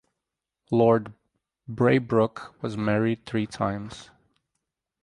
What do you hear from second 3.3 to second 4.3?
times.